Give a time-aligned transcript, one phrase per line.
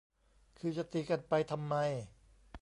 [0.59, 1.75] คือจะตีกันไปทำไม